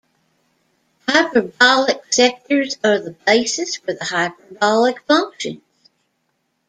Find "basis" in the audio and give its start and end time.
3.27-3.75